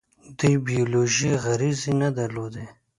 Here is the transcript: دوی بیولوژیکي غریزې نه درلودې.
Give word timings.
دوی 0.39 0.55
بیولوژیکي 0.67 1.31
غریزې 1.43 1.93
نه 2.01 2.09
درلودې. 2.17 2.65